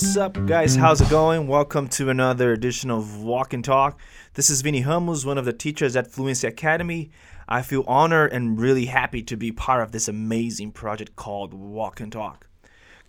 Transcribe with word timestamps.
What's 0.00 0.16
up, 0.16 0.46
guys? 0.46 0.76
How's 0.76 1.02
it 1.02 1.10
going? 1.10 1.46
Welcome 1.46 1.86
to 1.88 2.08
another 2.08 2.54
edition 2.54 2.90
of 2.90 3.22
Walk 3.22 3.52
and 3.52 3.62
Talk. 3.62 4.00
This 4.32 4.48
is 4.48 4.62
Vinny 4.62 4.82
Ramos, 4.82 5.26
one 5.26 5.36
of 5.36 5.44
the 5.44 5.52
teachers 5.52 5.94
at 5.94 6.10
Fluency 6.10 6.46
Academy. 6.46 7.10
I 7.46 7.60
feel 7.60 7.84
honored 7.86 8.32
and 8.32 8.58
really 8.58 8.86
happy 8.86 9.22
to 9.24 9.36
be 9.36 9.52
part 9.52 9.82
of 9.82 9.92
this 9.92 10.08
amazing 10.08 10.72
project 10.72 11.16
called 11.16 11.52
Walk 11.52 12.00
and 12.00 12.10
Talk. 12.10 12.46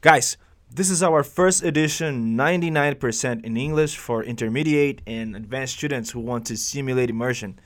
Guys, 0.01 0.35
this 0.69 0.89
is 0.89 1.01
our 1.01 1.23
first 1.23 1.63
edition, 1.63 2.35
99% 2.35 3.45
in 3.45 3.55
English 3.55 3.95
for 3.95 4.21
intermediate 4.21 5.01
and 5.07 5.33
advanced 5.33 5.77
students 5.77 6.11
who 6.11 6.19
want 6.19 6.45
to 6.47 6.57
simulate 6.57 7.09
immersion. 7.09 7.57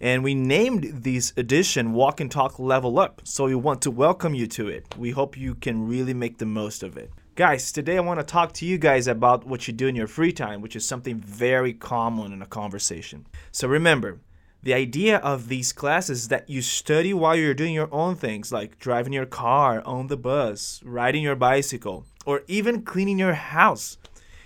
And 0.00 0.22
we 0.22 0.36
named 0.36 1.02
this 1.02 1.32
edition 1.36 1.94
Walk 1.94 2.20
and 2.20 2.30
Talk 2.30 2.60
Level 2.60 3.00
Up, 3.00 3.22
so 3.24 3.46
we 3.46 3.56
want 3.56 3.82
to 3.82 3.90
welcome 3.90 4.36
you 4.36 4.46
to 4.46 4.68
it. 4.68 4.96
We 4.96 5.10
hope 5.10 5.36
you 5.36 5.56
can 5.56 5.88
really 5.88 6.14
make 6.14 6.38
the 6.38 6.46
most 6.46 6.84
of 6.84 6.96
it. 6.96 7.10
Guys, 7.38 7.70
today 7.70 7.96
I 7.96 8.00
want 8.00 8.18
to 8.18 8.26
talk 8.26 8.52
to 8.54 8.66
you 8.66 8.78
guys 8.78 9.06
about 9.06 9.46
what 9.46 9.68
you 9.68 9.72
do 9.72 9.86
in 9.86 9.94
your 9.94 10.08
free 10.08 10.32
time, 10.32 10.60
which 10.60 10.74
is 10.74 10.84
something 10.84 11.20
very 11.20 11.72
common 11.72 12.32
in 12.32 12.42
a 12.42 12.46
conversation. 12.46 13.28
So 13.52 13.68
remember, 13.68 14.18
the 14.60 14.74
idea 14.74 15.18
of 15.18 15.46
these 15.46 15.72
classes 15.72 16.22
is 16.22 16.28
that 16.30 16.50
you 16.50 16.62
study 16.62 17.14
while 17.14 17.36
you're 17.36 17.54
doing 17.54 17.74
your 17.74 17.94
own 17.94 18.16
things, 18.16 18.50
like 18.50 18.80
driving 18.80 19.12
your 19.12 19.24
car, 19.24 19.84
on 19.86 20.08
the 20.08 20.16
bus, 20.16 20.82
riding 20.84 21.22
your 21.22 21.36
bicycle, 21.36 22.06
or 22.26 22.42
even 22.48 22.82
cleaning 22.82 23.20
your 23.20 23.34
house. 23.34 23.98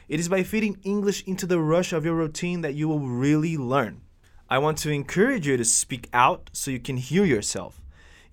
It 0.06 0.20
is 0.20 0.28
by 0.28 0.42
feeding 0.42 0.78
English 0.82 1.24
into 1.26 1.46
the 1.46 1.60
rush 1.60 1.94
of 1.94 2.04
your 2.04 2.16
routine 2.16 2.60
that 2.60 2.74
you 2.74 2.88
will 2.88 3.00
really 3.00 3.56
learn. 3.56 4.02
I 4.50 4.58
want 4.58 4.76
to 4.80 4.90
encourage 4.90 5.46
you 5.46 5.56
to 5.56 5.64
speak 5.64 6.10
out 6.12 6.50
so 6.52 6.70
you 6.70 6.78
can 6.78 6.98
hear 6.98 7.24
yourself. 7.24 7.80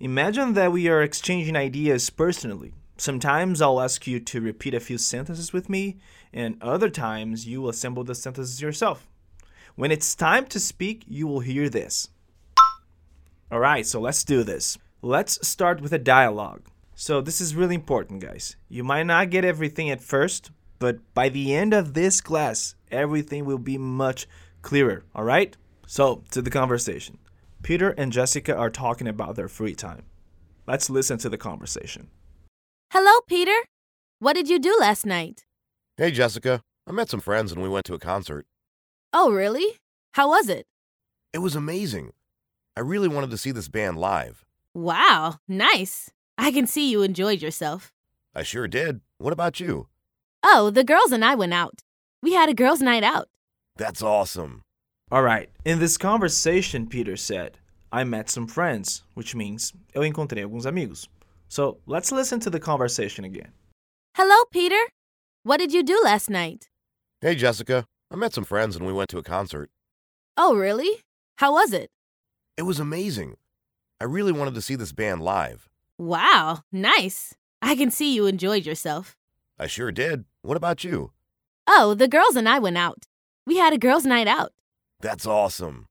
Imagine 0.00 0.52
that 0.52 0.70
we 0.70 0.86
are 0.86 1.00
exchanging 1.00 1.56
ideas 1.56 2.10
personally. 2.10 2.74
Sometimes 3.00 3.62
I'll 3.62 3.80
ask 3.80 4.06
you 4.06 4.20
to 4.20 4.42
repeat 4.42 4.74
a 4.74 4.78
few 4.78 4.98
sentences 4.98 5.54
with 5.54 5.70
me, 5.70 5.96
and 6.34 6.62
other 6.62 6.90
times 6.90 7.46
you 7.46 7.62
will 7.62 7.70
assemble 7.70 8.04
the 8.04 8.14
sentences 8.14 8.60
yourself. 8.60 9.08
When 9.74 9.90
it's 9.90 10.14
time 10.14 10.44
to 10.48 10.60
speak, 10.60 11.04
you 11.08 11.26
will 11.26 11.40
hear 11.40 11.70
this. 11.70 12.10
Alright, 13.50 13.86
so 13.86 14.02
let's 14.02 14.22
do 14.22 14.42
this. 14.42 14.76
Let's 15.00 15.48
start 15.48 15.80
with 15.80 15.94
a 15.94 15.98
dialogue. 15.98 16.60
So, 16.94 17.22
this 17.22 17.40
is 17.40 17.54
really 17.54 17.74
important, 17.74 18.20
guys. 18.20 18.56
You 18.68 18.84
might 18.84 19.04
not 19.04 19.30
get 19.30 19.46
everything 19.46 19.88
at 19.88 20.02
first, 20.02 20.50
but 20.78 20.98
by 21.14 21.30
the 21.30 21.54
end 21.54 21.72
of 21.72 21.94
this 21.94 22.20
class, 22.20 22.74
everything 22.90 23.46
will 23.46 23.56
be 23.56 23.78
much 23.78 24.26
clearer, 24.60 25.06
alright? 25.16 25.56
So, 25.86 26.22
to 26.32 26.42
the 26.42 26.50
conversation. 26.50 27.16
Peter 27.62 27.92
and 27.92 28.12
Jessica 28.12 28.54
are 28.54 28.68
talking 28.68 29.08
about 29.08 29.36
their 29.36 29.48
free 29.48 29.74
time. 29.74 30.02
Let's 30.66 30.90
listen 30.90 31.16
to 31.20 31.30
the 31.30 31.38
conversation. 31.38 32.10
Hello, 32.92 33.20
Peter. 33.28 33.54
What 34.18 34.32
did 34.34 34.48
you 34.48 34.58
do 34.58 34.76
last 34.80 35.06
night? 35.06 35.44
Hey, 35.96 36.10
Jessica. 36.10 36.60
I 36.88 36.90
met 36.90 37.08
some 37.08 37.20
friends 37.20 37.52
and 37.52 37.62
we 37.62 37.68
went 37.68 37.86
to 37.86 37.94
a 37.94 38.00
concert. 38.00 38.46
Oh, 39.12 39.30
really? 39.30 39.76
How 40.14 40.30
was 40.30 40.48
it? 40.48 40.66
It 41.32 41.38
was 41.38 41.54
amazing. 41.54 42.14
I 42.76 42.80
really 42.80 43.06
wanted 43.06 43.30
to 43.30 43.38
see 43.38 43.52
this 43.52 43.68
band 43.68 43.96
live. 43.98 44.44
Wow, 44.74 45.36
nice. 45.46 46.10
I 46.36 46.50
can 46.50 46.66
see 46.66 46.90
you 46.90 47.02
enjoyed 47.02 47.40
yourself. 47.40 47.92
I 48.34 48.42
sure 48.42 48.66
did. 48.66 49.02
What 49.18 49.32
about 49.32 49.60
you? 49.60 49.86
Oh, 50.42 50.70
the 50.70 50.82
girls 50.82 51.12
and 51.12 51.24
I 51.24 51.36
went 51.36 51.54
out. 51.54 51.82
We 52.24 52.32
had 52.32 52.48
a 52.48 52.54
girls' 52.54 52.82
night 52.82 53.04
out. 53.04 53.28
That's 53.76 54.02
awesome. 54.02 54.62
Alright, 55.12 55.50
in 55.64 55.78
this 55.78 55.96
conversation, 55.96 56.88
Peter 56.88 57.16
said, 57.16 57.58
I 57.92 58.02
met 58.02 58.28
some 58.28 58.48
friends, 58.48 59.04
which 59.14 59.36
means 59.36 59.72
eu 59.94 60.02
encontrei 60.02 60.42
alguns 60.42 60.66
amigos. 60.66 61.06
So 61.50 61.78
let's 61.84 62.12
listen 62.12 62.38
to 62.40 62.50
the 62.50 62.60
conversation 62.60 63.24
again. 63.24 63.50
Hello, 64.14 64.44
Peter. 64.52 64.80
What 65.42 65.58
did 65.58 65.72
you 65.72 65.82
do 65.82 66.00
last 66.04 66.30
night? 66.30 66.68
Hey, 67.20 67.34
Jessica. 67.34 67.86
I 68.08 68.16
met 68.16 68.32
some 68.32 68.44
friends 68.44 68.76
and 68.76 68.86
we 68.86 68.92
went 68.92 69.10
to 69.10 69.18
a 69.18 69.24
concert. 69.24 69.68
Oh, 70.36 70.54
really? 70.54 71.02
How 71.38 71.52
was 71.52 71.72
it? 71.72 71.90
It 72.56 72.62
was 72.62 72.78
amazing. 72.78 73.34
I 74.00 74.04
really 74.04 74.30
wanted 74.30 74.54
to 74.54 74.62
see 74.62 74.76
this 74.76 74.92
band 74.92 75.22
live. 75.22 75.68
Wow, 75.98 76.60
nice. 76.70 77.34
I 77.60 77.74
can 77.74 77.90
see 77.90 78.14
you 78.14 78.26
enjoyed 78.26 78.64
yourself. 78.64 79.16
I 79.58 79.66
sure 79.66 79.90
did. 79.90 80.26
What 80.42 80.56
about 80.56 80.84
you? 80.84 81.10
Oh, 81.66 81.94
the 81.94 82.08
girls 82.08 82.36
and 82.36 82.48
I 82.48 82.60
went 82.60 82.78
out. 82.78 83.06
We 83.44 83.56
had 83.58 83.72
a 83.72 83.78
girls' 83.78 84.06
night 84.06 84.28
out. 84.28 84.52
That's 85.00 85.26
awesome. 85.26 85.86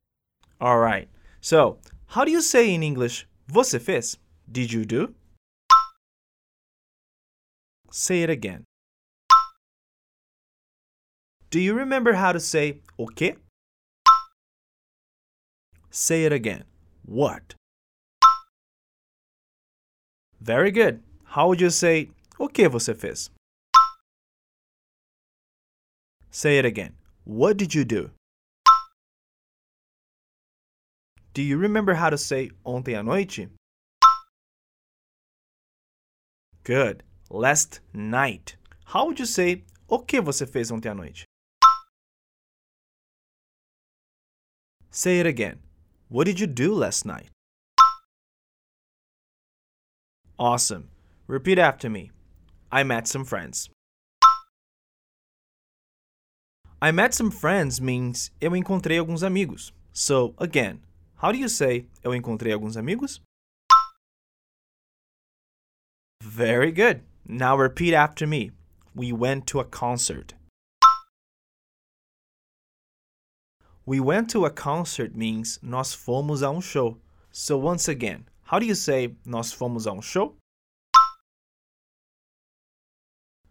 Alright, 0.61 1.09
so 1.41 1.79
how 2.07 2.23
do 2.23 2.31
you 2.31 2.41
say 2.41 2.73
in 2.73 2.81
English, 2.81 3.27
você 3.51 3.79
fez? 3.79 4.17
Did 4.49 4.71
you 4.71 4.85
do? 4.85 5.13
Say 7.91 8.23
it 8.23 8.29
again. 8.29 8.65
Do 11.49 11.59
you 11.59 11.73
remember 11.73 12.13
how 12.13 12.31
to 12.31 12.39
say 12.39 12.81
o 12.97 13.07
quê? 13.07 13.35
Say 15.89 16.25
it 16.25 16.31
again. 16.31 16.63
What? 17.05 17.55
Very 20.39 20.71
good. 20.71 21.01
How 21.23 21.47
would 21.47 21.59
you 21.59 21.71
say 21.71 22.09
o 22.39 22.47
que 22.47 22.69
você 22.69 22.95
fez? 22.95 23.31
Say 26.29 26.59
it 26.59 26.65
again. 26.65 26.93
What 27.25 27.57
did 27.57 27.73
you 27.73 27.83
do? 27.83 28.11
Do 31.33 31.41
you 31.41 31.57
remember 31.57 31.95
how 31.95 32.09
to 32.09 32.17
say 32.17 32.51
ontem 32.65 32.95
à 32.95 33.03
noite? 33.03 33.49
Good. 36.63 37.03
Last 37.31 37.79
night. 37.93 38.55
How 38.85 39.05
would 39.05 39.19
you 39.19 39.27
say 39.27 39.63
o 39.87 39.99
que 39.99 40.19
você 40.19 40.47
fez 40.47 40.71
ontem 40.71 40.89
à 40.89 40.95
noite? 40.95 41.25
Say 44.89 45.19
it 45.19 45.27
again. 45.27 45.59
What 46.09 46.25
did 46.25 46.39
you 46.39 46.47
do 46.47 46.73
last 46.73 47.05
night? 47.05 47.29
Awesome. 50.39 50.89
Repeat 51.27 51.59
after 51.59 51.87
me. 51.87 52.09
I 52.71 52.83
met 52.83 53.07
some 53.07 53.23
friends. 53.23 53.69
I 56.81 56.91
met 56.91 57.13
some 57.13 57.29
friends 57.29 57.79
means 57.79 58.31
eu 58.41 58.55
encontrei 58.55 58.97
alguns 58.97 59.21
amigos. 59.21 59.71
So, 59.93 60.33
again, 60.39 60.79
how 61.17 61.31
do 61.31 61.37
you 61.37 61.47
say 61.47 61.85
eu 62.03 62.15
encontrei 62.15 62.51
alguns 62.53 62.75
amigos? 62.75 63.19
Very 66.23 66.71
good. 66.71 67.03
Now 67.31 67.55
repeat 67.55 67.93
after 67.93 68.25
me. 68.25 68.49
We 68.95 69.11
went 69.11 69.45
to 69.47 69.59
a 69.59 69.63
concert. 69.63 70.33
We 73.85 73.99
went 73.99 74.31
to 74.31 74.45
a 74.45 74.49
concert 74.49 75.15
means 75.15 75.59
nós 75.63 75.95
fomos 75.95 76.41
a 76.41 76.49
um 76.49 76.59
show. 76.59 76.97
So 77.31 77.55
once 77.55 77.87
again, 77.87 78.25
how 78.45 78.57
do 78.57 78.65
you 78.65 78.73
say 78.73 79.13
nós 79.27 79.53
fomos 79.55 79.85
a 79.85 79.91
um 79.91 80.01
show? 80.01 80.37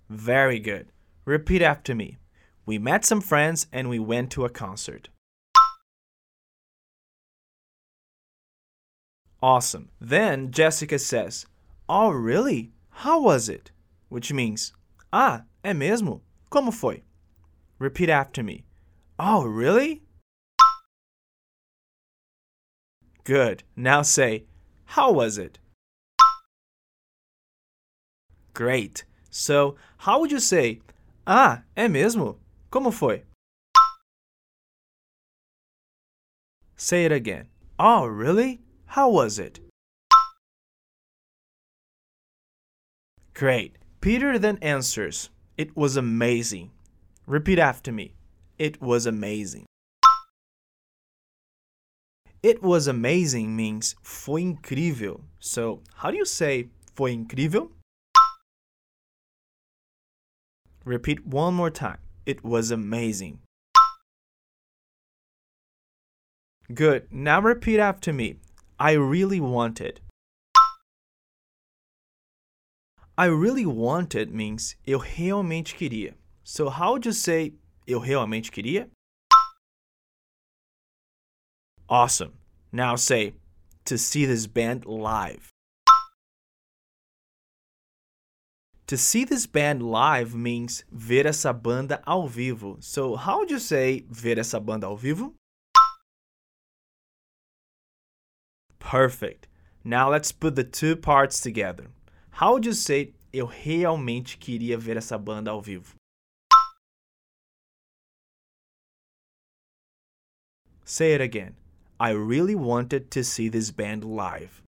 Very 0.09 0.59
good. 0.59 0.89
Repeat 1.25 1.63
after 1.63 1.95
me. 1.95 2.19
We 2.67 2.79
met 2.79 3.05
some 3.05 3.21
friends 3.21 3.69
and 3.73 3.89
we 3.89 4.01
went 4.01 4.33
to 4.33 4.45
a 4.45 4.51
concert. 4.51 5.09
Awesome. 9.41 9.91
Then 10.01 10.51
Jessica 10.51 10.99
says, 10.99 11.47
Oh, 11.89 12.11
really? 12.11 12.73
How 13.03 13.21
was 13.21 13.49
it? 13.49 13.71
Which 14.09 14.33
means, 14.33 14.73
Ah, 15.13 15.45
é 15.63 15.73
mesmo? 15.73 16.21
Como 16.51 16.73
foi? 16.73 17.05
Repeat 17.79 18.11
after 18.11 18.43
me. 18.43 18.65
Oh, 19.21 19.45
really? 19.45 20.03
Good. 23.23 23.63
Now 23.77 24.03
say, 24.03 24.47
How 24.97 25.13
was 25.13 25.39
it? 25.39 25.61
Great. 28.53 29.05
So, 29.31 29.77
how 29.99 30.19
would 30.19 30.33
you 30.33 30.41
say, 30.41 30.81
Ah, 31.25 31.63
é 31.77 31.87
mesmo? 31.89 32.39
Como 32.69 32.91
foi? 32.91 33.23
Say 36.75 37.05
it 37.05 37.13
again. 37.13 37.47
Oh, 37.79 38.07
really? 38.07 38.59
How 38.87 39.09
was 39.09 39.39
it? 39.39 39.61
Great. 43.39 43.77
Peter 44.01 44.37
then 44.37 44.59
answers, 44.61 45.31
It 45.57 45.77
was 45.77 45.97
amazing. 45.97 46.73
Repeat 47.25 47.61
after 47.61 47.93
me. 47.93 48.15
It 48.59 48.83
was 48.83 49.07
amazing. 49.07 49.65
It 52.43 52.65
was 52.65 52.89
amazing 52.89 53.55
means 53.55 53.95
foi 54.03 54.43
incrível. 54.43 55.21
So, 55.39 55.83
how 55.95 56.11
do 56.11 56.17
you 56.17 56.25
say 56.25 56.71
foi 56.97 57.13
incrível? 57.13 57.71
Repeat 60.85 61.25
one 61.25 61.55
more 61.55 61.71
time. 61.71 61.99
It 62.27 62.43
was 62.43 62.73
amazing. 62.73 63.39
Good. 66.75 67.07
Now 67.13 67.41
repeat 67.41 67.79
after 67.79 68.13
me. 68.13 68.39
I 68.81 68.95
really 68.95 69.39
wanted. 69.39 70.01
I 73.19 73.25
really 73.25 73.67
wanted 73.67 74.33
means 74.33 74.77
eu 74.87 75.01
realmente 75.01 75.75
queria. 75.75 76.15
So 76.45 76.69
how 76.69 76.93
would 76.93 77.05
you 77.05 77.13
say 77.13 77.53
eu 77.85 77.99
realmente 77.99 78.53
queria? 78.53 78.89
Awesome. 81.89 82.35
Now 82.71 82.95
say 82.95 83.35
to 83.87 83.99
see 83.99 84.25
this 84.25 84.47
band 84.47 84.87
live. 84.87 85.51
To 88.87 88.97
see 88.97 89.25
this 89.25 89.47
band 89.47 89.83
live 89.83 90.37
means 90.37 90.85
ver 90.93 91.27
essa 91.27 91.53
banda 91.53 92.01
ao 92.07 92.29
vivo. 92.29 92.77
So 92.79 93.17
how 93.17 93.39
would 93.39 93.51
you 93.51 93.59
say 93.59 94.05
ver 94.09 94.39
essa 94.39 94.61
banda 94.61 94.87
ao 94.87 94.97
vivo? 94.97 95.35
Perfect. 98.79 99.49
Now 99.83 100.09
let's 100.09 100.31
put 100.31 100.55
the 100.55 100.63
two 100.63 100.95
parts 100.95 101.41
together. 101.41 101.91
How 102.39 102.53
would 102.53 102.65
you 102.65 102.73
say 102.73 103.13
eu 103.33 103.47
realmente 103.47 104.39
queria 104.39 104.79
ver 104.79 104.97
essa 104.97 105.19
banda 105.19 105.51
ao 105.51 105.61
vivo? 105.61 105.97
Say 110.85 111.15
it 111.15 111.21
again. 111.21 111.57
I 111.99 112.11
really 112.11 112.55
wanted 112.55 113.11
to 113.11 113.25
see 113.25 113.49
this 113.49 113.73
band 113.73 114.05
live. 114.05 114.63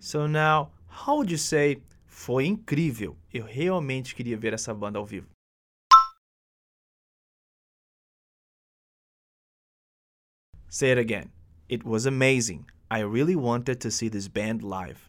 So 0.00 0.26
now, 0.26 0.72
how 0.88 1.18
would 1.18 1.30
you 1.30 1.38
say 1.38 1.80
foi 2.04 2.46
incrível? 2.46 3.16
Eu 3.32 3.44
realmente 3.44 4.16
queria 4.16 4.36
ver 4.36 4.54
essa 4.54 4.74
banda 4.74 4.98
ao 4.98 5.06
vivo. 5.06 5.28
Say 10.68 10.90
it 10.90 10.98
again. 10.98 11.30
It 11.68 11.84
was 11.84 12.06
amazing. 12.06 12.66
I 12.90 13.00
really 13.00 13.34
wanted 13.34 13.80
to 13.80 13.90
see 13.90 14.08
this 14.08 14.28
band 14.28 14.62
live. 14.62 15.08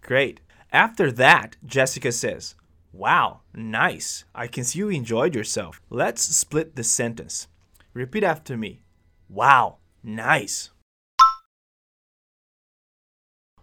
Great. 0.00 0.40
After 0.72 1.10
that, 1.12 1.56
Jessica 1.64 2.12
says, 2.12 2.54
Wow, 2.92 3.40
nice. 3.54 4.24
I 4.34 4.46
can 4.46 4.64
see 4.64 4.78
you 4.78 4.88
enjoyed 4.88 5.34
yourself. 5.34 5.80
Let's 5.90 6.22
split 6.22 6.76
the 6.76 6.84
sentence. 6.84 7.48
Repeat 7.92 8.24
after 8.24 8.56
me. 8.56 8.82
Wow, 9.28 9.78
nice. 10.02 10.70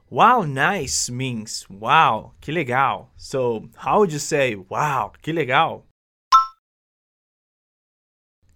Wow, 0.09 0.41
nice 0.41 1.09
means 1.09 1.65
wow, 1.69 2.33
que 2.39 2.53
legal. 2.53 3.09
So, 3.15 3.69
how 3.77 3.99
would 3.99 4.13
you 4.13 4.19
say 4.19 4.53
wow, 4.53 5.11
que 5.21 5.33
legal? 5.33 5.85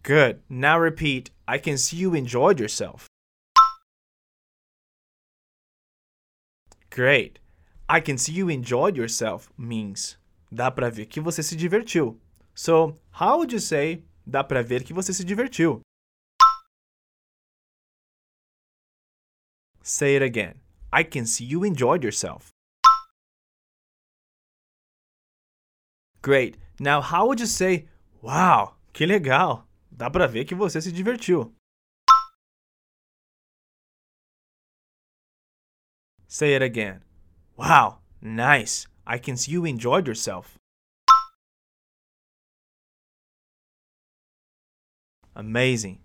Good. 0.03 0.41
Now 0.49 0.79
repeat, 0.79 1.31
I 1.47 1.57
can 1.57 1.77
see 1.77 1.97
you 1.97 2.13
enjoyed 2.13 2.59
yourself. 2.59 3.07
Great. 6.89 7.39
I 7.89 7.99
can 8.01 8.17
see 8.17 8.33
you 8.33 8.49
enjoyed 8.49 8.97
yourself 8.97 9.49
means 9.57 10.17
dá 10.51 10.71
pra 10.71 10.89
ver 10.89 11.05
que 11.05 11.21
você 11.21 11.43
se 11.43 11.55
divertiu. 11.55 12.19
So, 12.55 12.95
how 13.11 13.37
would 13.37 13.53
you 13.53 13.59
say 13.59 14.03
dá 14.25 14.43
pra 14.43 14.61
ver 14.63 14.83
que 14.83 14.93
você 14.93 15.13
se 15.13 15.23
divertiu? 15.23 15.81
Say 19.83 20.15
it 20.15 20.23
again. 20.23 20.55
I 20.91 21.03
can 21.03 21.25
see 21.25 21.45
you 21.45 21.63
enjoyed 21.63 22.03
yourself. 22.03 22.49
Great. 26.21 26.57
Now, 26.79 26.99
how 27.01 27.27
would 27.27 27.39
you 27.39 27.45
say, 27.45 27.85
wow, 28.21 28.73
que 28.91 29.05
legal. 29.05 29.66
Dá 29.97 30.11
para 30.11 30.27
ver 30.27 30.45
que 30.45 30.53
você 30.53 30.79
se 30.79 30.91
divertiu. 30.91 31.55
Say 36.27 36.53
it 36.53 36.61
again. 36.61 37.01
Wow, 37.57 37.97
nice. 38.21 38.85
I 39.07 39.17
can 39.17 39.35
see 39.35 39.53
you 39.53 39.65
enjoyed 39.65 40.05
yourself. 40.05 40.59
Amazing. 45.35 45.99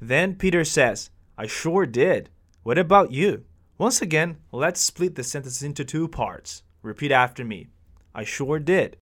Then 0.00 0.36
Peter 0.36 0.64
says, 0.64 1.10
I 1.36 1.48
sure 1.48 1.84
did. 1.84 2.30
What 2.62 2.78
about 2.78 3.10
you? 3.10 3.44
Once 3.76 4.00
again, 4.00 4.36
let's 4.52 4.80
split 4.80 5.16
the 5.16 5.24
sentence 5.24 5.62
into 5.62 5.84
two 5.84 6.06
parts. 6.06 6.62
Repeat 6.82 7.10
after 7.10 7.44
me. 7.44 7.70
I 8.14 8.22
sure 8.22 8.60
did. 8.60 8.98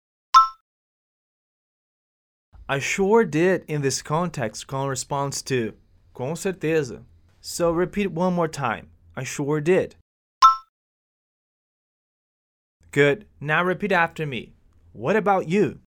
I 2.68 2.80
sure 2.80 3.24
did 3.26 3.64
in 3.68 3.84
this 3.84 4.02
context 4.02 4.66
corresponds 4.66 5.44
to 5.44 5.74
com 6.16 6.34
certeza. 6.34 7.04
So 7.40 7.72
repeat 7.72 8.12
one 8.12 8.34
more 8.34 8.48
time. 8.48 8.90
I 9.16 9.24
sure 9.24 9.62
did. 9.62 9.96
Good. 12.92 13.26
Now 13.40 13.64
repeat 13.64 13.92
after 13.92 14.26
me. 14.26 14.54
What 14.94 15.16
about 15.16 15.48
you? 15.48 15.80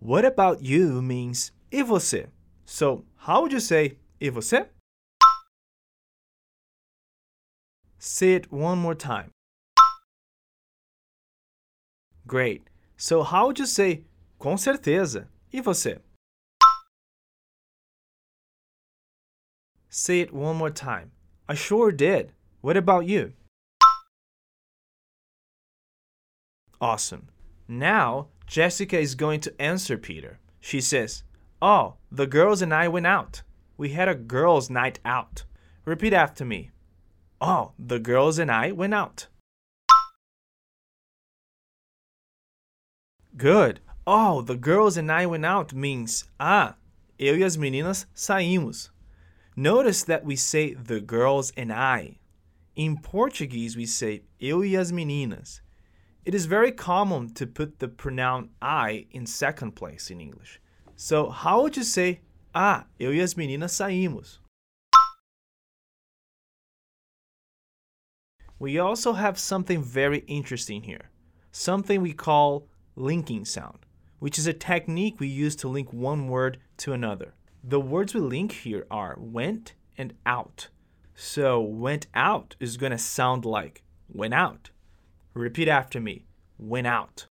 What 0.00 0.26
about 0.26 0.60
you 0.60 1.00
means 1.00 1.52
e 1.72 1.82
você. 1.82 2.26
So, 2.66 3.04
how 3.16 3.40
would 3.40 3.52
you 3.52 3.60
say 3.60 3.96
e 4.20 4.28
você? 4.28 4.66
Say 7.98 8.34
it 8.34 8.52
one 8.52 8.78
more 8.78 8.94
time. 8.94 9.30
Great. 12.26 12.68
So, 12.96 13.22
how 13.22 13.46
would 13.46 13.58
you 13.58 13.66
say 13.66 14.04
com 14.38 14.56
certeza? 14.56 15.26
E 15.52 15.60
você? 15.60 16.00
Say 19.88 20.20
it 20.20 20.32
one 20.32 20.56
more 20.56 20.70
time. 20.70 21.12
I 21.48 21.54
sure 21.54 21.92
did. 21.92 22.32
What 22.60 22.76
about 22.76 23.06
you? 23.06 23.32
Awesome. 26.80 27.28
Now, 27.68 28.28
Jessica 28.46 28.98
is 28.98 29.14
going 29.14 29.40
to 29.40 29.62
answer 29.62 29.96
Peter. 29.96 30.38
She 30.60 30.80
says, 30.80 31.22
Oh, 31.62 31.94
the 32.10 32.26
girls 32.26 32.60
and 32.60 32.74
I 32.74 32.88
went 32.88 33.06
out. 33.06 33.42
We 33.76 33.90
had 33.90 34.08
a 34.08 34.14
girls' 34.14 34.68
night 34.68 34.98
out. 35.04 35.44
Repeat 35.84 36.12
after 36.12 36.44
me. 36.44 36.70
Oh, 37.40 37.72
the 37.78 37.98
girls 37.98 38.38
and 38.38 38.50
I 38.50 38.72
went 38.72 38.94
out. 38.94 39.28
Good. 43.36 43.80
Oh, 44.06 44.42
the 44.42 44.54
girls 44.54 44.96
and 44.96 45.10
I 45.10 45.26
went 45.26 45.44
out 45.44 45.74
means 45.74 46.24
ah, 46.38 46.76
eu 47.18 47.34
e 47.34 47.42
as 47.42 47.56
meninas 47.56 48.06
saímos. 48.14 48.90
Notice 49.56 50.04
that 50.04 50.24
we 50.24 50.36
say 50.36 50.74
the 50.74 51.00
girls 51.00 51.52
and 51.56 51.72
I. 51.72 52.18
In 52.76 52.98
Portuguese, 52.98 53.76
we 53.76 53.86
say 53.86 54.22
eu 54.38 54.62
e 54.62 54.76
as 54.76 54.92
meninas. 54.92 55.60
It 56.24 56.32
is 56.32 56.46
very 56.46 56.70
common 56.70 57.34
to 57.34 57.46
put 57.46 57.80
the 57.80 57.88
pronoun 57.88 58.50
I 58.62 59.06
in 59.10 59.26
second 59.26 59.72
place 59.72 60.10
in 60.10 60.20
English. 60.20 60.60
So, 60.94 61.28
how 61.30 61.62
would 61.62 61.76
you 61.76 61.82
say 61.82 62.20
ah, 62.54 62.84
eu 63.00 63.10
e 63.12 63.20
as 63.20 63.34
meninas 63.34 63.72
saímos? 63.72 64.38
We 68.60 68.78
also 68.78 69.14
have 69.14 69.40
something 69.40 69.82
very 69.82 70.18
interesting 70.28 70.84
here. 70.84 71.10
Something 71.50 72.00
we 72.00 72.12
call 72.12 72.68
linking 72.96 73.44
sound, 73.44 73.78
which 74.18 74.38
is 74.38 74.46
a 74.46 74.52
technique 74.52 75.18
we 75.18 75.28
use 75.28 75.56
to 75.56 75.68
link 75.68 75.92
one 75.92 76.28
word 76.28 76.58
to 76.78 76.92
another. 76.92 77.34
The 77.62 77.80
words 77.80 78.14
we 78.14 78.20
link 78.20 78.52
here 78.52 78.86
are 78.90 79.16
went 79.18 79.74
and 79.96 80.14
out. 80.26 80.68
So, 81.14 81.60
went 81.60 82.08
out 82.14 82.56
is 82.58 82.76
going 82.76 82.92
to 82.92 82.98
sound 82.98 83.44
like 83.44 83.82
went 84.12 84.34
out. 84.34 84.70
Repeat 85.32 85.68
after 85.68 86.00
me 86.00 86.26
went 86.58 86.86
out. 86.86 87.26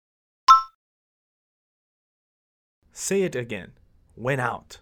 Say 2.92 3.24
it 3.24 3.36
again 3.36 3.72
went 4.16 4.42
out. 4.42 4.80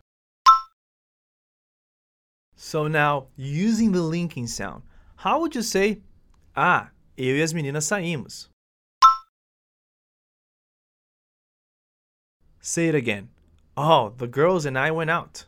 So, 2.56 2.88
now 2.88 3.28
using 3.38 3.94
the 3.94 4.02
linking 4.02 4.48
sound, 4.48 4.84
how 5.16 5.40
would 5.40 5.56
you 5.56 5.62
say 5.62 6.02
Ah, 6.56 6.92
eu 7.16 7.38
e 7.38 7.42
as 7.42 7.54
meninas 7.54 7.86
saímos. 7.86 8.50
Say 12.70 12.88
it 12.88 12.94
again. 12.94 13.30
Oh, 13.76 14.14
the 14.16 14.28
girls 14.28 14.64
and 14.64 14.78
I 14.78 14.92
went 14.92 15.10
out. 15.10 15.46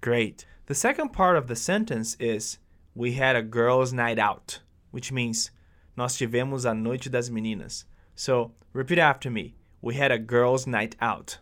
Great. 0.00 0.46
The 0.68 0.74
second 0.74 1.10
part 1.12 1.36
of 1.36 1.46
the 1.46 1.54
sentence 1.54 2.16
is 2.18 2.56
We 2.94 3.12
had 3.12 3.36
a 3.36 3.42
girls' 3.42 3.92
night 3.92 4.18
out, 4.18 4.60
which 4.90 5.12
means 5.12 5.50
Nós 5.98 6.16
tivemos 6.16 6.64
a 6.64 6.72
noite 6.72 7.10
das 7.10 7.28
meninas. 7.28 7.84
So, 8.14 8.52
repeat 8.72 8.98
after 8.98 9.30
me. 9.30 9.54
We 9.82 9.96
had 9.96 10.10
a 10.10 10.18
girls' 10.18 10.66
night 10.66 10.96
out. 10.98 11.36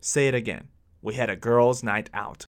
Say 0.00 0.26
it 0.26 0.34
again. 0.34 0.66
We 1.00 1.14
had 1.14 1.30
a 1.30 1.36
girls' 1.36 1.84
night 1.84 2.10
out. 2.12 2.46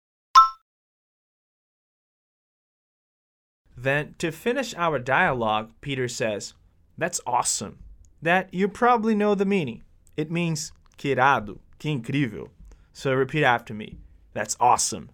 Then, 3.81 4.17
to 4.19 4.33
finish 4.33 4.75
our 4.75 4.99
dialogue, 4.99 5.71
Peter 5.81 6.09
says, 6.09 6.55
That's 6.97 7.21
awesome. 7.25 7.79
That 8.21 8.53
you 8.53 8.67
probably 8.69 9.15
know 9.15 9.37
the 9.37 9.45
meaning. 9.45 9.85
It 10.17 10.33
means 10.33 10.73
que 10.97 11.15
irado, 11.15 11.61
que 11.79 11.93
incrível. 11.97 12.49
So 12.93 13.15
repeat 13.15 13.45
after 13.45 13.73
me. 13.73 13.99
That's 14.33 14.57
awesome. 14.59 15.11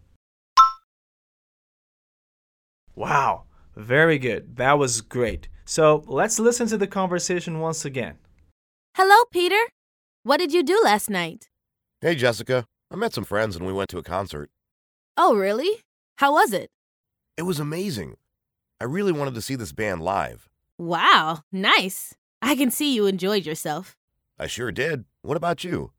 Wow, 2.95 3.45
very 3.77 4.19
good. 4.19 4.57
That 4.57 4.79
was 4.79 5.03
great. 5.03 5.49
So 5.67 6.03
let's 6.07 6.39
listen 6.39 6.67
to 6.69 6.79
the 6.79 6.87
conversation 6.87 7.61
once 7.61 7.85
again. 7.85 8.17
Hello, 8.97 9.25
Peter. 9.31 9.61
What 10.23 10.39
did 10.39 10.55
you 10.55 10.63
do 10.63 10.81
last 10.83 11.11
night? 11.11 11.51
Hey, 12.01 12.15
Jessica. 12.15 12.65
I 12.91 12.97
met 12.97 13.13
some 13.13 13.25
friends 13.25 13.57
and 13.57 13.67
we 13.67 13.75
went 13.75 13.91
to 13.91 13.99
a 13.99 14.03
concert. 14.03 14.49
Oh, 15.19 15.35
really? 15.37 15.83
How 16.17 16.33
was 16.33 16.55
it? 16.55 16.71
It 17.37 17.43
was 17.43 17.61
amazing. 17.61 18.17
I 18.85 18.87
really 18.87 19.13
wanted 19.13 19.35
to 19.37 19.41
see 19.41 19.55
this 19.55 19.73
band 19.73 20.03
live. 20.03 20.47
Wow, 20.79 21.39
nice. 21.51 22.13
I 22.43 22.55
can 22.55 22.71
see 22.71 22.95
you 22.95 23.07
enjoyed 23.07 23.47
yourself. 23.47 23.97
I 24.39 24.47
sure 24.47 24.71
did. 24.71 25.07
What 25.23 25.39
about 25.39 25.65
you? 25.65 25.93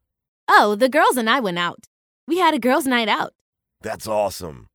Oh, 0.48 0.75
the 0.75 0.88
girls 0.88 1.18
and 1.18 1.27
I 1.27 1.39
went 1.39 1.58
out. 1.58 1.86
We 2.27 2.38
had 2.38 2.54
a 2.54 2.60
girls' 2.60 2.86
night 2.86 3.10
out. 3.10 3.34
That's 3.82 4.06
awesome. 4.06 4.68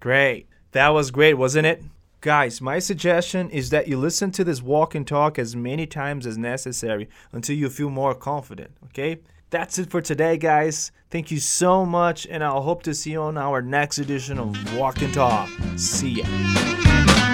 Great. 0.00 0.48
That 0.72 0.90
was 0.90 1.10
great, 1.10 1.38
wasn't 1.38 1.64
it? 1.64 1.82
Guys, 2.20 2.60
my 2.60 2.78
suggestion 2.78 3.48
is 3.48 3.70
that 3.70 3.88
you 3.88 3.96
listen 3.96 4.30
to 4.32 4.44
this 4.44 4.60
walk 4.60 4.94
and 4.94 5.06
talk 5.06 5.38
as 5.38 5.56
many 5.56 5.86
times 5.86 6.26
as 6.26 6.36
necessary 6.36 7.08
until 7.32 7.56
you 7.56 7.70
feel 7.70 7.88
more 7.88 8.14
confident, 8.14 8.72
okay? 8.84 9.20
That's 9.48 9.78
it 9.78 9.88
for 9.88 10.02
today, 10.02 10.36
guys. 10.36 10.92
Thank 11.08 11.30
you 11.30 11.40
so 11.40 11.86
much, 11.86 12.26
and 12.26 12.44
I'll 12.44 12.60
hope 12.60 12.82
to 12.82 12.92
see 12.92 13.12
you 13.12 13.22
on 13.22 13.38
our 13.38 13.62
next 13.62 13.96
edition 13.96 14.38
of 14.38 14.76
Walk 14.76 15.00
and 15.00 15.14
Talk. 15.14 15.48
See 15.78 16.20
ya. 16.20 16.85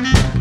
Thank 0.02 0.16
you. 0.16 0.31